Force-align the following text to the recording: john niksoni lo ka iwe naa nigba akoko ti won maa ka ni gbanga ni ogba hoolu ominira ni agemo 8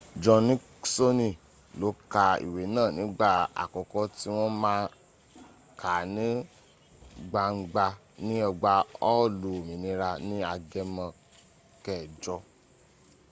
john 0.23 0.41
niksoni 0.47 1.29
lo 1.79 1.89
ka 2.13 2.25
iwe 2.45 2.63
naa 2.75 2.89
nigba 2.97 3.29
akoko 3.63 3.99
ti 4.17 4.27
won 4.35 4.51
maa 4.63 4.83
ka 5.81 5.93
ni 6.15 6.27
gbanga 7.29 7.87
ni 8.25 8.35
ogba 8.49 8.73
hoolu 8.99 9.47
ominira 9.59 10.09
ni 10.27 10.37
agemo 10.53 11.07
8 11.85 12.37